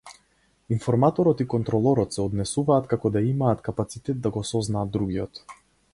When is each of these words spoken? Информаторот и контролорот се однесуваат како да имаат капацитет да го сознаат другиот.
Информаторот 0.75 1.43
и 1.45 1.47
контролорот 1.51 2.17
се 2.17 2.21
однесуваат 2.25 2.89
како 2.95 3.11
да 3.19 3.23
имаат 3.35 3.61
капацитет 3.69 4.25
да 4.25 4.33
го 4.39 4.47
сознаат 4.53 4.95
другиот. 4.97 5.45